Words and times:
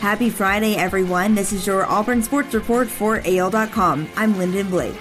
Happy 0.00 0.30
Friday, 0.30 0.76
everyone. 0.76 1.34
This 1.34 1.52
is 1.52 1.66
your 1.66 1.84
Auburn 1.84 2.22
Sports 2.22 2.54
Report 2.54 2.88
for 2.88 3.20
AL.com. 3.22 4.08
I'm 4.16 4.38
Lyndon 4.38 4.70
Blake. 4.70 4.96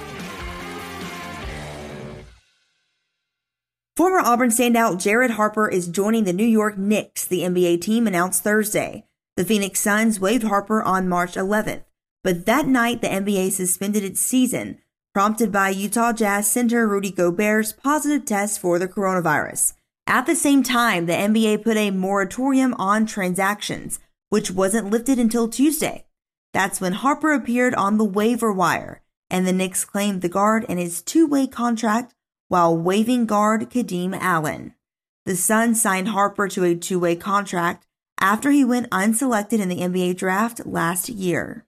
Former 3.95 4.19
Auburn 4.19 4.49
standout 4.49 5.01
Jared 5.01 5.31
Harper 5.31 5.69
is 5.69 5.87
joining 5.87 6.25
the 6.25 6.33
New 6.33 6.45
York 6.45 6.77
Knicks, 6.77 7.23
the 7.23 7.43
NBA 7.43 7.79
team 7.79 8.07
announced 8.07 8.43
Thursday. 8.43 9.05
The 9.37 9.45
Phoenix 9.45 9.79
Suns 9.79 10.19
waived 10.19 10.43
Harper 10.43 10.83
on 10.83 11.07
March 11.07 11.35
11th, 11.35 11.85
but 12.21 12.45
that 12.45 12.67
night 12.67 13.01
the 13.01 13.07
NBA 13.07 13.51
suspended 13.51 14.03
its 14.03 14.19
season, 14.19 14.79
prompted 15.13 15.49
by 15.49 15.69
Utah 15.69 16.11
Jazz 16.11 16.51
center 16.51 16.85
Rudy 16.85 17.11
Gobert's 17.11 17.71
positive 17.71 18.25
test 18.25 18.59
for 18.59 18.77
the 18.77 18.89
coronavirus. 18.89 19.75
At 20.05 20.25
the 20.25 20.35
same 20.35 20.61
time, 20.61 21.05
the 21.05 21.13
NBA 21.13 21.63
put 21.63 21.77
a 21.77 21.91
moratorium 21.91 22.73
on 22.73 23.05
transactions 23.05 23.99
which 24.29 24.51
wasn't 24.51 24.89
lifted 24.89 25.19
until 25.19 25.47
Tuesday. 25.47 26.05
That's 26.53 26.81
when 26.81 26.93
Harper 26.93 27.33
appeared 27.33 27.75
on 27.75 27.97
the 27.97 28.05
waiver 28.05 28.51
wire, 28.51 29.01
and 29.29 29.45
the 29.45 29.53
Knicks 29.53 29.85
claimed 29.85 30.21
the 30.21 30.29
guard 30.29 30.65
in 30.69 30.77
his 30.77 31.01
two 31.01 31.27
way 31.27 31.47
contract 31.47 32.13
while 32.47 32.75
waiving 32.75 33.25
guard 33.25 33.69
Kadeem 33.69 34.17
Allen. 34.19 34.73
The 35.25 35.35
Suns 35.35 35.81
signed 35.81 36.09
Harper 36.09 36.47
to 36.47 36.63
a 36.63 36.75
two 36.75 36.99
way 36.99 37.15
contract 37.15 37.85
after 38.19 38.51
he 38.51 38.65
went 38.65 38.89
unselected 38.91 39.59
in 39.59 39.69
the 39.69 39.81
NBA 39.81 40.17
draft 40.17 40.65
last 40.65 41.09
year. 41.09 41.65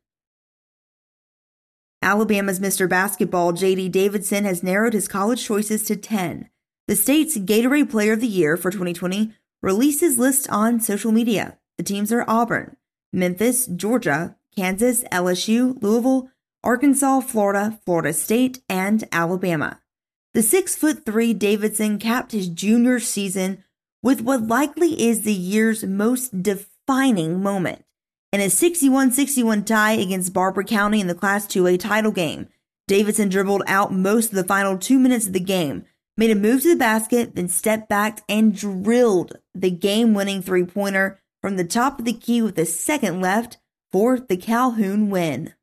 Alabama's 2.02 2.60
Mr. 2.60 2.90
Basketball, 2.90 3.54
JD 3.54 3.92
Davison 3.92 4.44
has 4.44 4.64
narrowed 4.64 4.94
his 4.94 5.08
college 5.08 5.46
choices 5.46 5.84
to 5.84 5.96
10. 5.96 6.50
The 6.88 6.96
state's 6.96 7.38
Gatorade 7.38 7.92
Player 7.92 8.14
of 8.14 8.22
the 8.22 8.28
Year 8.28 8.58
for 8.58 8.72
2020 8.72 9.34
released 9.62 10.02
his 10.02 10.18
list 10.18 10.50
on 10.50 10.80
social 10.80 11.12
media. 11.12 11.60
The 11.82 11.94
teams 11.94 12.12
are 12.12 12.24
Auburn, 12.28 12.78
Memphis, 13.12 13.66
Georgia, 13.66 14.36
Kansas, 14.56 15.04
LSU, 15.06 15.82
Louisville, 15.82 16.30
Arkansas, 16.64 17.22
Florida, 17.22 17.80
Florida 17.84 18.14
State, 18.14 18.62
and 18.70 19.04
Alabama. 19.12 19.80
The 20.36 20.44
six 20.44 20.76
foot 20.76 21.04
three 21.04 21.34
Davison 21.34 21.98
capped 21.98 22.34
his 22.34 22.50
junior 22.50 23.00
season 23.00 23.64
with 24.04 24.22
what 24.22 24.46
likely 24.46 25.08
is 25.08 25.24
the 25.24 25.34
year's 25.34 25.84
most 25.84 26.44
defining 26.44 27.42
moment. 27.42 27.84
In 28.32 28.42
a 28.42 28.52
61 28.52 29.12
61 29.12 29.64
tie 29.64 29.94
against 29.94 30.34
Barbour 30.34 30.64
County 30.64 31.02
in 31.02 31.08
the 31.08 31.16
Class 31.16 31.48
2A 31.48 31.80
title 31.80 32.12
game, 32.12 32.48
Davison 32.88 33.28
dribbled 33.28 33.64
out 33.66 33.92
most 33.92 34.30
of 34.30 34.36
the 34.36 34.44
final 34.44 34.78
two 34.78 35.00
minutes 35.00 35.26
of 35.26 35.34
the 35.34 35.40
game, 35.40 35.86
made 36.16 36.30
a 36.30 36.36
move 36.36 36.62
to 36.62 36.70
the 36.70 36.76
basket, 36.76 37.34
then 37.34 37.48
stepped 37.48 37.90
back 37.90 38.22
and 38.30 38.56
drilled 38.56 39.40
the 39.56 39.72
game 39.72 40.14
winning 40.14 40.44
three 40.44 40.64
pointer 40.64 41.18
from 41.42 41.58
the 41.58 41.64
top 41.64 42.00
of 42.00 42.06
the 42.06 42.14
key 42.14 42.42
with 42.42 42.58
a 42.60 42.66
second 42.66 43.22
left 43.22 43.58
for 43.92 44.20
the 44.20 44.38
Calhoun 44.38 45.10
win. 45.10 45.54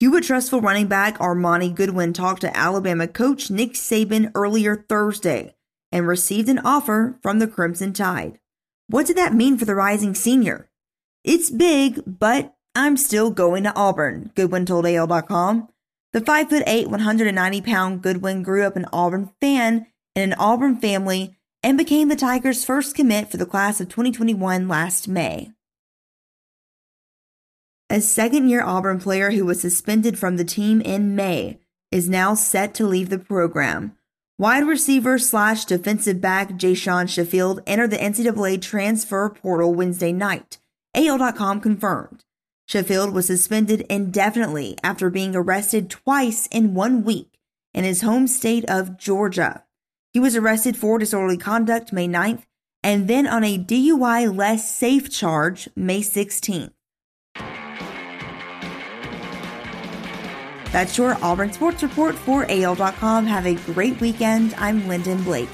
Hewitt-Trussville 0.00 0.62
running 0.62 0.86
back 0.86 1.18
Armoni 1.18 1.74
Goodwin 1.74 2.12
talked 2.12 2.40
to 2.40 2.56
Alabama 2.56 3.06
coach 3.06 3.50
Nick 3.50 3.74
Saban 3.74 4.30
earlier 4.34 4.86
Thursday 4.88 5.54
and 5.92 6.06
received 6.06 6.48
an 6.48 6.58
offer 6.60 7.18
from 7.22 7.38
the 7.38 7.48
Crimson 7.48 7.92
Tide. 7.92 8.38
What 8.86 9.06
did 9.06 9.16
that 9.16 9.34
mean 9.34 9.58
for 9.58 9.66
the 9.66 9.74
rising 9.74 10.14
senior? 10.14 10.70
It's 11.22 11.50
big, 11.50 12.02
but 12.06 12.54
I'm 12.74 12.96
still 12.96 13.30
going 13.30 13.64
to 13.64 13.74
Auburn, 13.74 14.30
Goodwin 14.34 14.64
told 14.64 14.86
AL.com. 14.86 15.68
The 16.12 16.20
5'8, 16.20 16.86
190 16.86 17.60
pound 17.60 18.02
Goodwin 18.02 18.42
grew 18.42 18.64
up 18.64 18.76
an 18.76 18.86
Auburn 18.92 19.30
fan 19.40 19.86
in 20.16 20.22
an 20.22 20.38
Auburn 20.38 20.76
family 20.76 21.36
and 21.62 21.76
became 21.76 22.08
the 22.08 22.16
Tigers' 22.16 22.64
first 22.64 22.94
commit 22.94 23.30
for 23.30 23.36
the 23.36 23.46
class 23.46 23.80
of 23.80 23.88
2021 23.88 24.68
last 24.68 25.08
May. 25.08 25.52
A 27.88 28.00
second 28.00 28.48
year 28.48 28.62
Auburn 28.62 29.00
player 29.00 29.32
who 29.32 29.44
was 29.44 29.60
suspended 29.60 30.18
from 30.18 30.36
the 30.36 30.44
team 30.44 30.80
in 30.80 31.16
May 31.16 31.58
is 31.90 32.08
now 32.08 32.34
set 32.34 32.72
to 32.74 32.86
leave 32.86 33.08
the 33.08 33.18
program. 33.18 33.96
Wide 34.38 34.66
receiver 34.66 35.18
slash 35.18 35.64
defensive 35.64 36.20
back 36.20 36.50
Jayshon 36.52 37.08
Sheffield 37.08 37.60
entered 37.66 37.90
the 37.90 37.98
NCAA 37.98 38.62
transfer 38.62 39.28
portal 39.28 39.74
Wednesday 39.74 40.12
night. 40.12 40.58
AL.com 40.94 41.60
confirmed. 41.60 42.24
Sheffield 42.66 43.12
was 43.12 43.26
suspended 43.26 43.80
indefinitely 43.90 44.78
after 44.82 45.10
being 45.10 45.34
arrested 45.34 45.90
twice 45.90 46.46
in 46.46 46.74
one 46.74 47.02
week 47.02 47.38
in 47.74 47.84
his 47.84 48.02
home 48.02 48.28
state 48.28 48.64
of 48.66 48.96
Georgia. 48.96 49.64
He 50.12 50.20
was 50.20 50.34
arrested 50.34 50.76
for 50.76 50.98
disorderly 50.98 51.36
conduct 51.36 51.92
May 51.92 52.08
9th 52.08 52.42
and 52.82 53.06
then 53.06 53.26
on 53.26 53.44
a 53.44 53.58
DUI 53.58 54.34
less 54.34 54.68
safe 54.68 55.10
charge 55.10 55.68
May 55.76 56.00
16th. 56.00 56.72
That's 60.72 60.96
your 60.96 61.16
Auburn 61.22 61.52
Sports 61.52 61.82
Report 61.82 62.14
for 62.14 62.46
AL.com. 62.48 63.26
Have 63.26 63.46
a 63.46 63.54
great 63.72 64.00
weekend. 64.00 64.54
I'm 64.56 64.86
Lyndon 64.86 65.22
Blake. 65.24 65.48